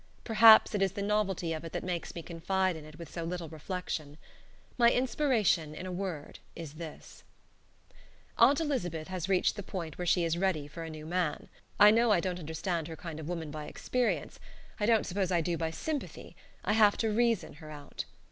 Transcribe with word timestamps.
Perhaps 0.23 0.73
it 0.73 0.81
is 0.81 0.93
the 0.93 1.03
novelty 1.03 1.53
of 1.53 1.63
it 1.63 1.73
that 1.73 1.83
makes 1.83 2.15
me 2.15 2.23
confide 2.23 2.75
in 2.75 2.85
it 2.85 2.97
with 2.97 3.07
so 3.11 3.23
little 3.23 3.49
reflection. 3.49 4.17
My 4.75 4.89
inspiration, 4.91 5.75
in 5.75 5.85
a 5.85 5.91
word, 5.91 6.39
is 6.55 6.73
this: 6.73 7.23
Aunt 8.39 8.59
Elizabeth 8.59 9.09
has 9.09 9.29
reached 9.29 9.55
the 9.57 9.61
point 9.61 9.99
where 9.99 10.07
she 10.07 10.23
is 10.23 10.39
ready 10.39 10.67
for 10.67 10.81
a 10.81 10.89
new 10.89 11.05
man. 11.05 11.49
I 11.79 11.91
know 11.91 12.09
I 12.11 12.19
don't 12.19 12.39
understand 12.39 12.87
her 12.87 12.95
kind 12.95 13.19
of 13.19 13.29
woman 13.29 13.51
by 13.51 13.65
experience. 13.65 14.39
I 14.79 14.87
don't 14.87 15.05
suppose 15.05 15.31
I 15.31 15.39
do 15.39 15.55
by 15.55 15.69
sympathy. 15.69 16.35
I 16.65 16.73
have 16.73 16.97
to 16.97 17.11
reason 17.11 17.53
her 17.61 17.69
out. 17.69 18.05